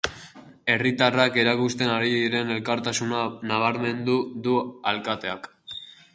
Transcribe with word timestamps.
Herritarrak 0.75 1.37
erakusten 1.41 1.91
ari 1.97 2.09
diren 2.13 2.55
elkartasuna 2.57 3.21
nabarmendu 3.53 4.19
du 4.49 4.59
alkateak. 4.95 5.49